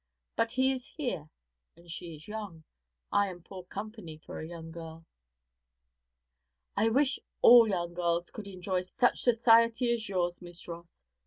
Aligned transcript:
But 0.35 0.49
he 0.53 0.71
is 0.71 0.87
here, 0.87 1.29
and 1.75 1.91
she 1.91 2.15
is 2.15 2.27
young. 2.27 2.63
I 3.11 3.27
am 3.29 3.43
poor 3.43 3.61
company 3.65 4.17
for 4.17 4.39
a 4.39 4.47
young 4.47 4.71
girl.' 4.71 5.05
'I 6.75 6.89
wish 6.89 7.19
all 7.43 7.69
young 7.69 7.93
girls 7.93 8.31
could 8.31 8.47
enjoy 8.47 8.81
such 8.81 9.19
society 9.19 9.93
as 9.93 10.09
yours, 10.09 10.41
Miss 10.41 10.67
Ross. 10.67 11.03